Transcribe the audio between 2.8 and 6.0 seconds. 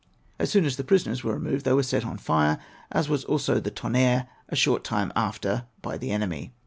as was also the Tonnerre, a short time after by